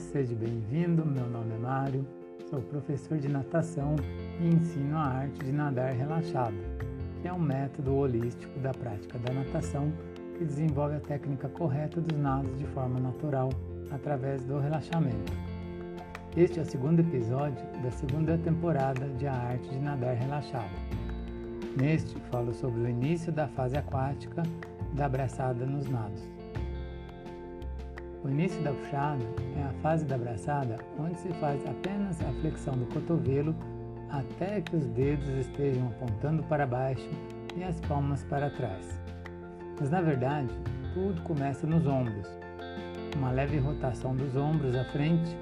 seja 0.00 0.34
bem-vindo. 0.34 1.04
Meu 1.04 1.28
nome 1.28 1.54
é 1.54 1.58
Mário, 1.58 2.06
sou 2.48 2.60
professor 2.62 3.18
de 3.18 3.28
natação 3.28 3.94
e 4.40 4.48
ensino 4.48 4.96
a 4.96 5.04
arte 5.04 5.44
de 5.44 5.52
nadar 5.52 5.92
relaxado, 5.92 6.56
que 7.20 7.28
é 7.28 7.32
um 7.32 7.38
método 7.38 7.94
holístico 7.94 8.58
da 8.60 8.72
prática 8.72 9.18
da 9.18 9.32
natação 9.32 9.92
que 10.36 10.44
desenvolve 10.44 10.96
a 10.96 11.00
técnica 11.00 11.48
correta 11.50 12.00
dos 12.00 12.18
nados 12.18 12.58
de 12.58 12.66
forma 12.68 12.98
natural 12.98 13.50
através 13.90 14.42
do 14.44 14.58
relaxamento. 14.58 15.32
Este 16.36 16.58
é 16.58 16.62
o 16.62 16.66
segundo 16.66 17.00
episódio 17.00 17.64
da 17.82 17.90
segunda 17.90 18.38
temporada 18.38 19.06
de 19.10 19.26
A 19.26 19.34
Arte 19.34 19.68
de 19.68 19.78
Nadar 19.78 20.14
Relaxado. 20.16 20.70
Neste, 21.76 22.18
falo 22.30 22.54
sobre 22.54 22.80
o 22.80 22.88
início 22.88 23.30
da 23.30 23.46
fase 23.48 23.76
aquática 23.76 24.42
da 24.94 25.06
abraçada 25.06 25.66
nos 25.66 25.88
nados. 25.88 26.39
O 28.22 28.28
início 28.28 28.62
da 28.62 28.72
puxada 28.72 29.24
é 29.56 29.62
a 29.62 29.72
fase 29.82 30.04
da 30.04 30.14
abraçada 30.14 30.76
onde 30.98 31.18
se 31.18 31.28
faz 31.34 31.64
apenas 31.66 32.20
a 32.20 32.32
flexão 32.40 32.76
do 32.76 32.86
cotovelo 32.86 33.54
até 34.10 34.60
que 34.60 34.76
os 34.76 34.86
dedos 34.88 35.28
estejam 35.28 35.88
apontando 35.88 36.42
para 36.42 36.66
baixo 36.66 37.08
e 37.56 37.64
as 37.64 37.80
palmas 37.80 38.22
para 38.24 38.50
trás. 38.50 39.00
Mas 39.78 39.90
na 39.90 40.02
verdade, 40.02 40.50
tudo 40.92 41.22
começa 41.22 41.66
nos 41.66 41.86
ombros. 41.86 42.28
Uma 43.16 43.30
leve 43.30 43.58
rotação 43.58 44.14
dos 44.14 44.36
ombros 44.36 44.74
à 44.74 44.84
frente 44.86 45.36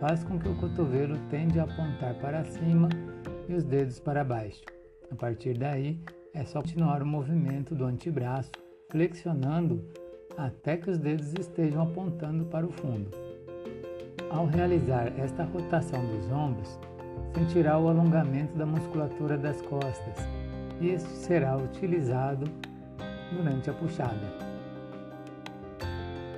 faz 0.00 0.24
com 0.24 0.38
que 0.38 0.48
o 0.48 0.56
cotovelo 0.56 1.16
tende 1.30 1.60
a 1.60 1.64
apontar 1.64 2.14
para 2.20 2.44
cima 2.44 2.88
e 3.48 3.54
os 3.54 3.64
dedos 3.64 4.00
para 4.00 4.24
baixo. 4.24 4.62
A 5.10 5.14
partir 5.14 5.56
daí, 5.56 6.00
é 6.34 6.44
só 6.44 6.60
continuar 6.60 7.00
o 7.00 7.06
movimento 7.06 7.74
do 7.74 7.84
antebraço, 7.84 8.50
flexionando 8.90 9.84
até 10.36 10.76
que 10.76 10.90
os 10.90 10.98
dedos 10.98 11.32
estejam 11.34 11.82
apontando 11.82 12.44
para 12.46 12.66
o 12.66 12.72
fundo. 12.72 13.10
Ao 14.30 14.46
realizar 14.46 15.12
esta 15.18 15.44
rotação 15.44 16.04
dos 16.06 16.30
ombros, 16.30 16.78
sentirá 17.34 17.78
o 17.78 17.88
alongamento 17.88 18.56
da 18.56 18.66
musculatura 18.66 19.36
das 19.36 19.60
costas 19.62 20.16
e 20.80 20.88
este 20.88 21.08
será 21.08 21.56
utilizado 21.56 22.50
durante 23.32 23.70
a 23.70 23.72
puxada. 23.72 24.44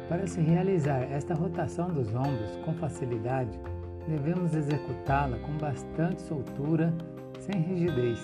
Para 0.09 0.27
se 0.27 0.41
realizar 0.41 1.03
esta 1.11 1.35
rotação 1.35 1.89
dos 1.89 2.15
ombros 2.15 2.57
com 2.65 2.73
facilidade, 2.75 3.59
devemos 4.07 4.55
executá-la 4.55 5.39
com 5.39 5.53
bastante 5.59 6.23
soltura, 6.23 6.95
sem 7.41 7.61
rigidez. 7.61 8.21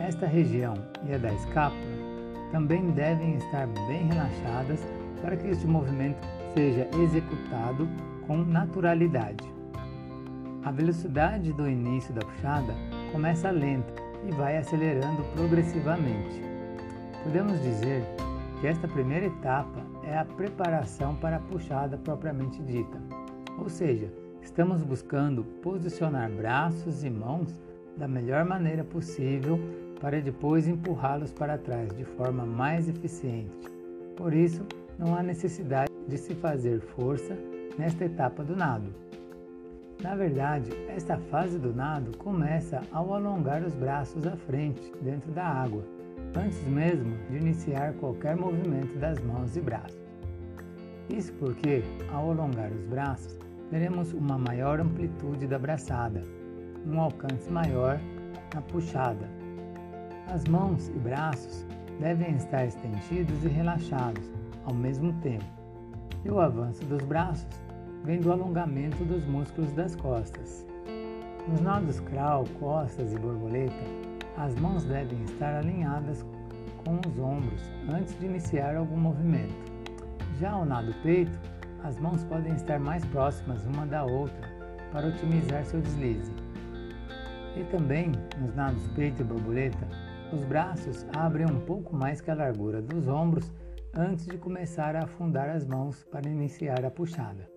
Esta 0.00 0.26
região 0.26 0.74
e 1.08 1.14
a 1.14 1.18
da 1.18 1.32
escápula 1.32 2.05
também 2.50 2.90
devem 2.90 3.36
estar 3.36 3.66
bem 3.88 4.08
relaxadas 4.08 4.80
para 5.20 5.36
que 5.36 5.48
este 5.48 5.66
movimento 5.66 6.20
seja 6.54 6.88
executado 7.02 7.88
com 8.26 8.38
naturalidade. 8.38 9.44
A 10.64 10.70
velocidade 10.70 11.52
do 11.52 11.68
início 11.68 12.12
da 12.12 12.24
puxada 12.24 12.74
começa 13.12 13.50
lenta 13.50 13.94
e 14.26 14.32
vai 14.32 14.56
acelerando 14.56 15.22
progressivamente. 15.34 16.42
Podemos 17.22 17.60
dizer 17.62 18.02
que 18.60 18.66
esta 18.66 18.88
primeira 18.88 19.26
etapa 19.26 19.80
é 20.02 20.18
a 20.18 20.24
preparação 20.24 21.14
para 21.16 21.36
a 21.36 21.40
puxada 21.40 21.96
propriamente 21.98 22.62
dita, 22.62 23.00
ou 23.58 23.68
seja, 23.68 24.12
estamos 24.42 24.82
buscando 24.82 25.44
posicionar 25.62 26.30
braços 26.30 27.04
e 27.04 27.10
mãos 27.10 27.60
da 27.96 28.06
melhor 28.06 28.44
maneira 28.44 28.84
possível 28.84 29.58
para 30.00 30.20
depois 30.20 30.68
empurrá-los 30.68 31.32
para 31.32 31.58
trás 31.58 31.88
de 31.96 32.04
forma 32.04 32.44
mais 32.44 32.88
eficiente. 32.88 33.54
Por 34.16 34.32
isso, 34.32 34.64
não 34.98 35.14
há 35.14 35.22
necessidade 35.22 35.92
de 36.08 36.16
se 36.16 36.34
fazer 36.34 36.80
força 36.80 37.36
nesta 37.78 38.04
etapa 38.04 38.42
do 38.42 38.56
nado. 38.56 38.92
Na 40.02 40.14
verdade, 40.14 40.70
esta 40.88 41.16
fase 41.16 41.58
do 41.58 41.74
nado 41.74 42.16
começa 42.18 42.82
ao 42.92 43.14
alongar 43.14 43.62
os 43.62 43.74
braços 43.74 44.26
à 44.26 44.36
frente, 44.36 44.92
dentro 45.00 45.32
da 45.32 45.44
água, 45.44 45.82
antes 46.36 46.62
mesmo 46.64 47.16
de 47.30 47.38
iniciar 47.38 47.94
qualquer 47.94 48.36
movimento 48.36 48.98
das 48.98 49.20
mãos 49.20 49.56
e 49.56 49.60
braços. 49.60 49.98
Isso 51.08 51.32
porque, 51.34 51.82
ao 52.12 52.30
alongar 52.30 52.70
os 52.70 52.84
braços, 52.86 53.38
teremos 53.70 54.12
uma 54.12 54.36
maior 54.36 54.80
amplitude 54.80 55.46
da 55.46 55.58
braçada, 55.58 56.22
um 56.86 57.00
alcance 57.00 57.50
maior 57.50 57.98
na 58.54 58.60
puxada, 58.60 59.28
as 60.28 60.44
mãos 60.44 60.88
e 60.88 60.98
braços 60.98 61.64
devem 62.00 62.36
estar 62.36 62.66
estendidos 62.66 63.44
e 63.44 63.48
relaxados 63.48 64.30
ao 64.64 64.74
mesmo 64.74 65.12
tempo, 65.20 65.44
e 66.24 66.30
o 66.30 66.40
avanço 66.40 66.84
dos 66.84 67.02
braços 67.04 67.46
vem 68.04 68.20
do 68.20 68.32
alongamento 68.32 69.04
dos 69.04 69.24
músculos 69.24 69.72
das 69.72 69.94
costas. 69.94 70.66
Nos 71.48 71.60
nados 71.60 72.00
crawl, 72.00 72.44
costas 72.58 73.12
e 73.12 73.18
borboleta, 73.18 73.74
as 74.36 74.54
mãos 74.56 74.84
devem 74.84 75.22
estar 75.22 75.54
alinhadas 75.54 76.24
com 76.84 77.00
os 77.08 77.18
ombros 77.18 77.62
antes 77.88 78.18
de 78.18 78.26
iniciar 78.26 78.76
algum 78.76 78.96
movimento. 78.96 79.54
Já 80.38 80.50
ao 80.50 80.64
nado 80.64 80.92
peito, 81.02 81.38
as 81.82 81.98
mãos 81.98 82.22
podem 82.24 82.52
estar 82.54 82.80
mais 82.80 83.04
próximas 83.06 83.64
uma 83.64 83.86
da 83.86 84.04
outra 84.04 84.48
para 84.92 85.06
otimizar 85.06 85.64
seu 85.64 85.80
deslize. 85.80 86.32
E 87.56 87.64
também, 87.64 88.12
nos 88.38 88.54
nados 88.54 88.86
peito 88.88 89.22
e 89.22 89.24
borboleta, 89.24 89.86
os 90.32 90.44
braços 90.44 91.06
abrem 91.14 91.46
um 91.46 91.60
pouco 91.60 91.94
mais 91.94 92.20
que 92.20 92.30
a 92.30 92.34
largura 92.34 92.82
dos 92.82 93.06
ombros 93.06 93.52
antes 93.94 94.26
de 94.26 94.36
começar 94.36 94.96
a 94.96 95.04
afundar 95.04 95.48
as 95.48 95.64
mãos 95.64 96.04
para 96.04 96.28
iniciar 96.28 96.84
a 96.84 96.90
puxada. 96.90 97.48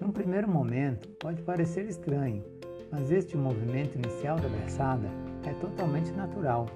Num 0.00 0.12
primeiro 0.12 0.48
momento, 0.48 1.08
pode 1.18 1.42
parecer 1.42 1.86
estranho, 1.86 2.44
mas 2.92 3.10
este 3.10 3.36
movimento 3.36 3.96
inicial 3.96 4.36
da 4.38 4.48
braçada 4.48 5.08
é 5.44 5.52
totalmente 5.54 6.12
natural, 6.12 6.66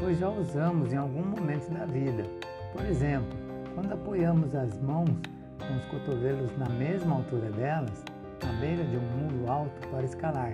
pois 0.00 0.18
já 0.18 0.28
usamos 0.28 0.92
em 0.92 0.96
algum 0.96 1.24
momento 1.24 1.70
da 1.70 1.84
vida. 1.84 2.24
Por 2.72 2.84
exemplo, 2.86 3.38
quando 3.74 3.92
apoiamos 3.92 4.54
as 4.54 4.80
mãos 4.80 5.10
com 5.58 5.76
os 5.76 5.84
cotovelos 5.86 6.56
na 6.58 6.68
mesma 6.70 7.16
altura 7.16 7.50
delas, 7.50 8.04
na 8.42 8.52
beira 8.60 8.84
de 8.84 8.96
um 8.96 9.00
muro 9.00 9.50
alto 9.50 9.88
para 9.88 10.04
escalar. 10.04 10.52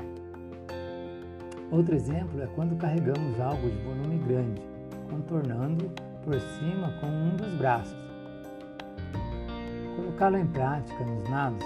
Outro 1.71 1.95
exemplo 1.95 2.43
é 2.43 2.49
quando 2.49 2.77
carregamos 2.77 3.41
algo 3.41 3.71
de 3.71 3.79
volume 3.83 4.19
grande, 4.27 4.61
contornando 5.09 5.89
por 6.25 6.39
cima 6.41 6.93
com 7.01 7.07
um 7.07 7.37
dos 7.37 7.55
braços. 7.55 7.97
Colocá-lo 9.95 10.39
em 10.39 10.47
prática 10.47 11.05
nos 11.05 11.31
nados 11.31 11.65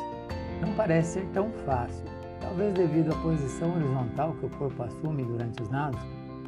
não 0.60 0.74
parece 0.74 1.20
ser 1.20 1.26
tão 1.32 1.50
fácil, 1.64 2.04
talvez 2.38 2.74
devido 2.74 3.12
à 3.12 3.16
posição 3.22 3.74
horizontal 3.74 4.34
que 4.34 4.46
o 4.46 4.50
corpo 4.50 4.82
assume 4.82 5.24
durante 5.24 5.62
os 5.62 5.70
nados, 5.70 6.00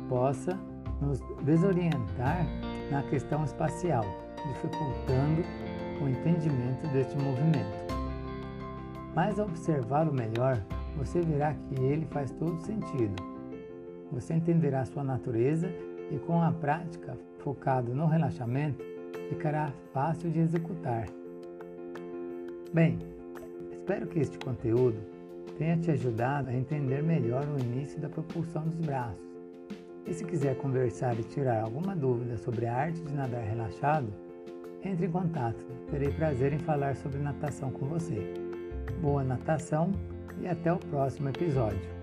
possa 0.07 0.59
nos 1.01 1.19
desorientar 1.43 2.47
na 2.91 3.03
questão 3.05 3.43
espacial, 3.43 4.05
dificultando 4.47 5.43
o 6.03 6.09
entendimento 6.09 6.87
deste 6.89 7.17
movimento. 7.17 7.87
Mas 9.15 9.39
ao 9.39 9.47
observá-lo 9.47 10.13
melhor, 10.13 10.63
você 10.95 11.23
verá 11.23 11.55
que 11.55 11.83
ele 11.83 12.05
faz 12.07 12.31
todo 12.33 12.61
sentido 12.61 13.36
você 14.11 14.35
entenderá 14.35 14.85
sua 14.85 15.03
natureza 15.03 15.69
e 16.11 16.19
com 16.19 16.41
a 16.43 16.53
prática 16.53 17.17
focado 17.39 17.95
no 17.95 18.07
relaxamento, 18.07 18.85
ficará 19.29 19.73
fácil 19.93 20.31
de 20.31 20.41
executar. 20.41 21.07
Bem, 22.73 22.99
espero 23.73 24.07
que 24.07 24.19
este 24.19 24.39
conteúdo 24.39 24.99
tenha 25.59 25.77
te 25.77 25.91
ajudado 25.91 26.51
a 26.51 26.55
entender 26.55 27.03
melhor 27.03 27.45
o 27.47 27.59
início 27.59 28.01
da 28.01 28.09
propulsão 28.09 28.65
dos 28.69 28.81
braços. 28.81 29.27
E 30.07 30.15
se 30.15 30.25
quiser 30.25 30.57
conversar 30.57 31.19
e 31.19 31.25
tirar 31.25 31.63
alguma 31.63 31.97
dúvida 31.97 32.37
sobre 32.37 32.67
a 32.67 32.75
arte 32.75 33.01
de 33.01 33.15
nadar 33.15 33.43
relaxado, 33.43 34.13
entre 34.85 35.07
em 35.07 35.11
contato. 35.11 35.65
Terei 35.91 36.13
prazer 36.13 36.53
em 36.53 36.59
falar 36.59 36.95
sobre 36.97 37.19
natação 37.19 37.71
com 37.71 37.87
você. 37.87 38.35
Boa 39.01 39.25
natação 39.25 39.91
e 40.41 40.47
até 40.47 40.73
o 40.73 40.79
próximo 40.79 41.29
episódio. 41.29 41.96